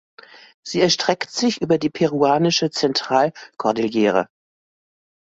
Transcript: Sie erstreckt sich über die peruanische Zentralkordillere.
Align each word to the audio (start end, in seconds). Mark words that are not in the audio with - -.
Sie 0.65 0.81
erstreckt 0.81 1.29
sich 1.29 1.61
über 1.61 1.77
die 1.77 1.91
peruanische 1.91 2.71
Zentralkordillere. 2.71 4.27